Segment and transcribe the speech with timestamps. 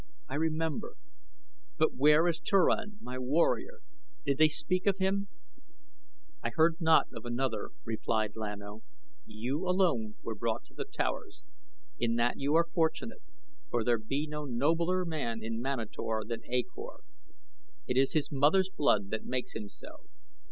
[0.27, 0.95] "I remember;
[1.77, 3.81] but where is Turan, my warrior?
[4.25, 5.27] Did they speak of him?"
[6.41, 8.81] "I heard naught of another," replied Lan O;
[9.27, 11.43] "you alone were brought to the towers.
[11.99, 13.21] In that you are fortunate,
[13.69, 17.01] for there be no nobler man in Manator than A Kor.
[17.85, 20.07] It is his mother's blood that makes him so.